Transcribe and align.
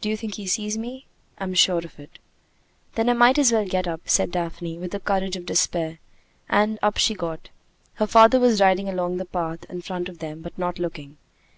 "Do 0.00 0.08
you 0.08 0.16
think 0.16 0.36
he 0.36 0.46
sees 0.46 0.78
me?" 0.78 1.04
"I'm 1.36 1.52
sure 1.52 1.80
of 1.84 2.00
it." 2.00 2.18
"Then 2.94 3.10
I 3.10 3.12
might 3.12 3.38
as 3.38 3.52
well 3.52 3.66
get 3.68 3.86
up," 3.86 4.00
said 4.08 4.30
Daphne, 4.30 4.78
with 4.78 4.92
the 4.92 4.98
courage 4.98 5.36
of 5.36 5.44
despair, 5.44 5.98
and 6.48 6.78
up 6.80 6.96
she 6.96 7.12
got. 7.14 7.50
Her 7.96 8.06
father 8.06 8.40
was 8.40 8.62
riding 8.62 8.88
along 8.88 9.18
the 9.18 9.26
path 9.26 9.64
in 9.68 9.82
front 9.82 10.08
of 10.08 10.20
them, 10.20 10.40
but 10.40 10.56
not 10.56 10.78
looking. 10.78 11.18